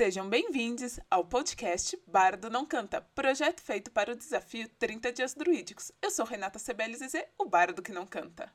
[0.00, 5.92] Sejam bem-vindos ao podcast Bardo Não Canta, projeto feito para o desafio 30 Dias Druídicos.
[6.00, 8.50] Eu sou Renata Sebelize, o bardo que não canta.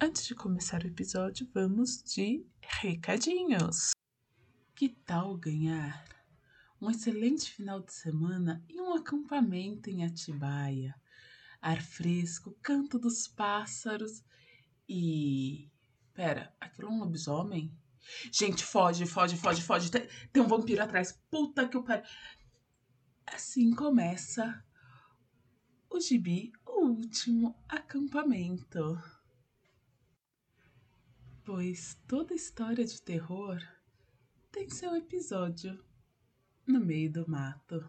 [0.00, 3.90] Antes de começar o episódio, vamos de recadinhos.
[4.74, 6.15] Que tal ganhar
[6.80, 10.94] um excelente final de semana e um acampamento em Atibaia?
[11.60, 14.22] Ar fresco, canto dos pássaros
[14.88, 15.70] e.
[16.12, 17.76] Pera, aquilo é um lobisomem?
[18.32, 19.90] Gente, foge, foge, foge, foge.
[19.90, 21.12] Tem, tem um vampiro atrás.
[21.30, 22.04] Puta que o pariu.
[23.26, 24.64] Assim começa
[25.90, 29.02] o gibi, o último acampamento.
[31.44, 33.58] Pois toda história de terror
[34.52, 35.84] tem seu episódio
[36.66, 37.86] no meio do mato.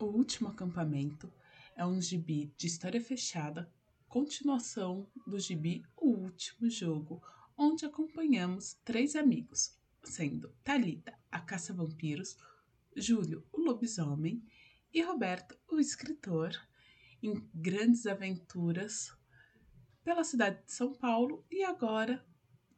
[0.00, 1.32] O último acampamento
[1.76, 3.70] é um gibi de história fechada,
[4.08, 7.22] continuação do gibi O Último Jogo,
[7.56, 12.36] onde acompanhamos três amigos, sendo Talita, a caça-vampiros,
[12.96, 14.42] Júlio, o lobisomem,
[14.92, 16.58] e Roberto, o escritor,
[17.22, 19.12] em grandes aventuras
[20.02, 22.24] pela cidade de São Paulo e agora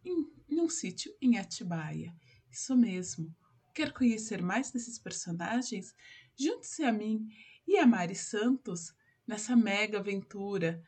[0.05, 2.15] em, em um sítio em Atibaia.
[2.51, 3.35] Isso mesmo.
[3.73, 5.95] Quer conhecer mais desses personagens?
[6.37, 7.29] Junte-se a mim
[7.67, 8.93] e a Mari Santos
[9.27, 10.83] nessa mega aventura.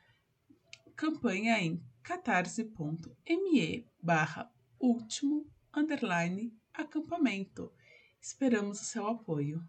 [0.96, 7.72] Campanha em catarse.me barra último underline acampamento.
[8.20, 9.62] Esperamos o seu apoio.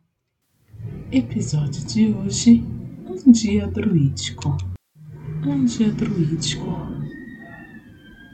[1.11, 2.63] Episódio de hoje:
[3.05, 4.57] Um dia druídico.
[5.45, 6.65] Um dia druídico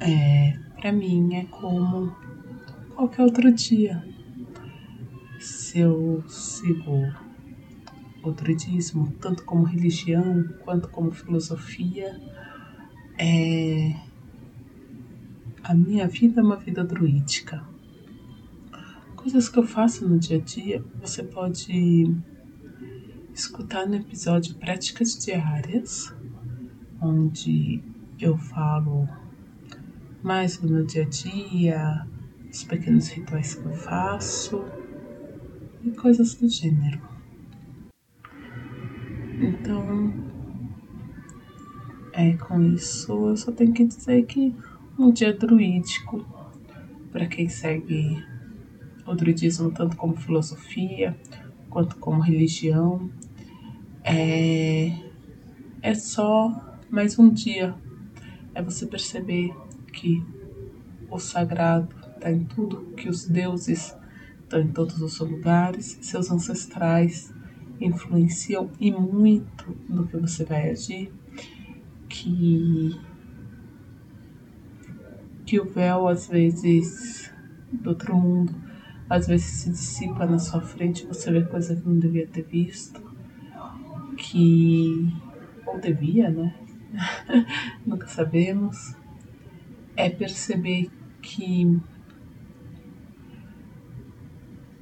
[0.01, 2.15] é para mim é como
[3.09, 4.03] qualquer outro dia.
[5.39, 7.11] Se eu sigo
[8.21, 12.19] o druidismo, tanto como religião quanto como filosofia,
[13.17, 13.95] é
[15.63, 17.63] a minha vida é uma vida druídica.
[19.15, 22.15] Coisas que eu faço no dia a dia, você pode
[23.33, 26.13] escutar no episódio Práticas Diárias,
[27.01, 27.81] onde
[28.19, 29.07] eu falo
[30.21, 32.07] mais do meu dia a dia,
[32.51, 34.65] os pequenos rituais que eu faço
[35.83, 36.99] e coisas do gênero.
[39.39, 40.13] Então,
[42.11, 44.53] é com isso eu só tenho que dizer que
[44.97, 46.25] um dia druídico,
[47.11, 48.21] para quem segue
[49.05, 51.17] o druidismo tanto como filosofia
[51.69, 53.09] quanto como religião,
[54.03, 54.91] é,
[55.81, 57.75] é só mais um dia.
[58.53, 59.53] É você perceber
[59.93, 60.21] que
[61.09, 63.95] o sagrado está em tudo, que os deuses
[64.41, 67.33] estão em todos os lugares, seus ancestrais
[67.79, 71.11] influenciam e muito no que você vai agir,
[72.09, 72.99] que
[75.45, 77.31] que o véu às vezes
[77.71, 78.53] do outro mundo
[79.09, 83.01] às vezes se dissipa na sua frente, você vê coisa que não devia ter visto,
[84.15, 85.11] que
[85.65, 86.53] ou devia, né?
[87.85, 88.95] Nunca sabemos
[89.95, 90.89] é perceber
[91.21, 91.79] que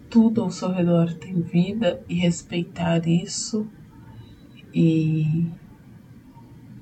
[0.09, 3.68] tudo ao seu redor tem vida e respeitar isso
[4.73, 5.47] e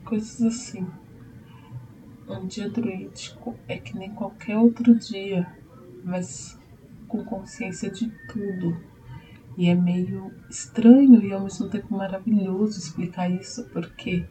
[0.04, 0.86] coisas assim.
[2.28, 5.48] Um dia druídico é que nem qualquer outro dia,
[6.04, 6.60] mas
[7.08, 8.76] com consciência de tudo.
[9.58, 14.26] E é meio estranho e ao mesmo tempo maravilhoso explicar isso, porque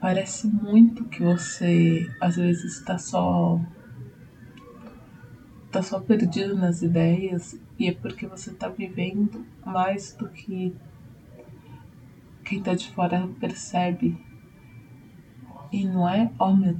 [0.00, 3.60] Parece muito que você às vezes está só
[5.70, 10.74] tá só perdido nas ideias e é porque você está vivendo mais do que
[12.44, 14.18] quem está de fora percebe.
[15.72, 16.76] E não é, oh meu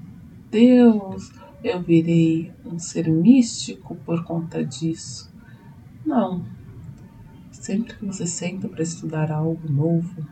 [0.50, 5.32] Deus, eu virei um ser místico por conta disso.
[6.04, 6.44] Não.
[7.52, 10.26] Sempre que você senta para estudar algo novo,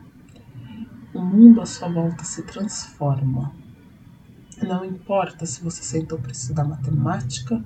[1.13, 3.53] o mundo à sua volta se transforma.
[4.61, 7.63] Não importa se você sentou para estudar matemática,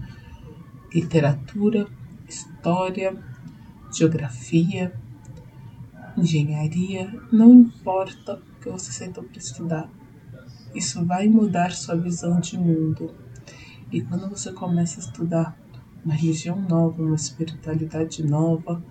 [0.94, 1.88] literatura,
[2.28, 3.18] história,
[3.92, 4.94] geografia,
[6.18, 9.90] engenharia, não importa o que você sentou para estudar.
[10.74, 13.14] Isso vai mudar sua visão de mundo.
[13.92, 15.58] E quando você começa a estudar
[16.04, 18.84] uma religião nova, uma espiritualidade nova,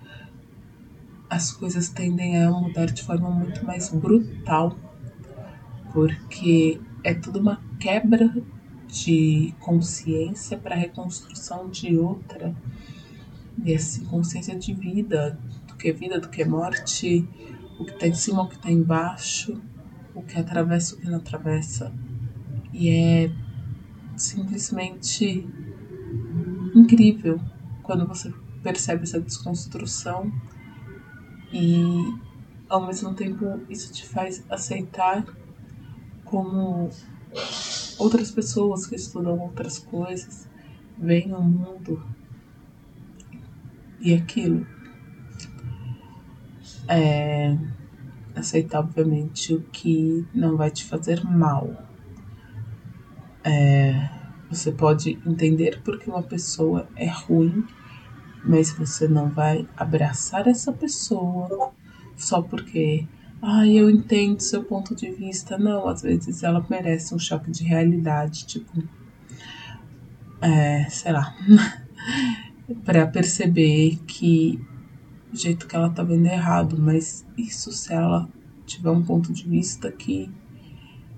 [1.29, 4.77] as coisas tendem a mudar de forma muito mais brutal,
[5.91, 8.33] porque é tudo uma quebra
[8.93, 12.55] de consciência para a reconstrução de outra.
[13.65, 15.37] E essa consciência de vida,
[15.67, 17.27] do que é vida, do que é morte,
[17.79, 19.59] o que está em cima, o que está embaixo,
[20.13, 21.91] o que atravessa, o que não atravessa.
[22.71, 23.31] E é
[24.15, 25.47] simplesmente
[26.75, 27.39] incrível
[27.81, 28.31] quando você
[28.61, 30.31] percebe essa desconstrução
[31.51, 31.83] e
[32.69, 35.25] ao mesmo tempo isso te faz aceitar
[36.23, 36.89] como
[38.03, 40.47] outras pessoas que estudam outras coisas
[40.97, 42.03] veem o mundo
[43.99, 44.65] e aquilo.
[46.87, 47.57] É
[48.35, 51.87] aceitar, obviamente, o que não vai te fazer mal.
[53.43, 54.09] É,
[54.49, 57.65] você pode entender porque uma pessoa é ruim,
[58.43, 61.71] mas você não vai abraçar essa pessoa
[62.15, 63.07] só porque,
[63.45, 65.57] ah, eu entendo seu ponto de vista.
[65.57, 68.81] Não, às vezes ela merece um choque de realidade, tipo,
[70.39, 71.35] é, sei lá,
[72.85, 74.65] para perceber que
[75.33, 78.29] o jeito que ela tá vendo é errado, mas isso se ela
[78.65, 80.31] tiver um ponto de vista que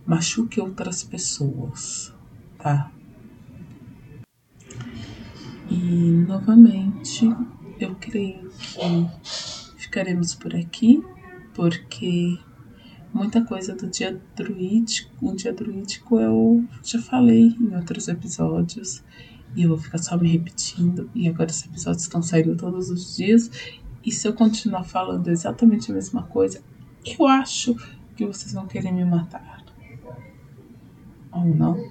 [0.04, 2.12] machuque outras pessoas,
[2.58, 2.92] tá?
[5.70, 7.30] E novamente
[7.80, 9.08] eu creio que
[9.78, 11.04] ficaremos por aqui,
[11.56, 12.38] porque
[13.14, 19.02] muita coisa do dia druídico, o dia druídico eu já falei em outros episódios
[19.56, 21.10] e eu vou ficar só me repetindo.
[21.16, 23.50] E agora os episódios estão saindo todos os dias.
[24.04, 26.62] E se eu continuar falando exatamente a mesma coisa,
[27.06, 27.74] eu acho
[28.16, 29.64] que vocês vão querer me matar.
[31.32, 31.90] Ou não?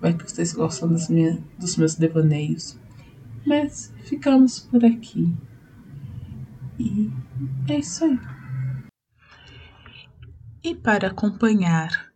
[0.00, 2.78] Vai que vocês gostam das minhas, dos meus devaneios.
[3.46, 5.34] Mas ficamos por aqui.
[6.78, 7.10] E
[7.68, 8.35] é isso aí.
[10.66, 12.12] E para acompanhar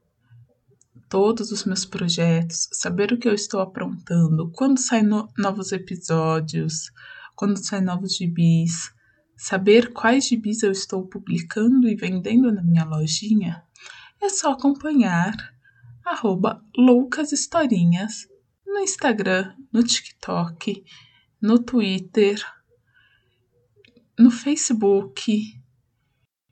[1.08, 6.91] todos os meus projetos, saber o que eu estou aprontando, quando saem no novos episódios,
[7.37, 8.93] quando saem novos gibis,
[9.37, 13.62] saber quais gibis eu estou publicando e vendendo na minha lojinha,
[14.20, 15.32] é só acompanhar
[16.05, 18.26] arroba loucashistorinhas
[18.67, 20.82] no Instagram, no TikTok,
[21.41, 22.44] no Twitter,
[24.19, 25.60] no Facebook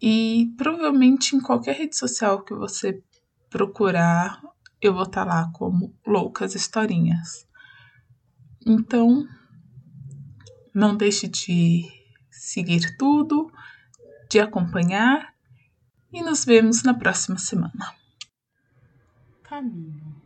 [0.00, 3.02] e provavelmente em qualquer rede social que você
[3.50, 4.40] procurar,
[4.80, 7.46] eu vou estar tá lá como Loucas Historinhas.
[8.66, 9.26] Então,
[10.74, 11.84] não deixe de
[12.30, 13.50] seguir tudo,
[14.30, 15.34] de acompanhar
[16.12, 17.94] e nos vemos na próxima semana.
[19.42, 20.17] Caminho.